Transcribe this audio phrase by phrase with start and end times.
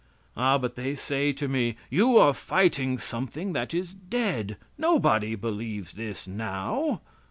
[0.35, 4.57] Ah but they say to me: "You are fighting something that is dead.
[4.75, 7.01] Nobody believes this, now."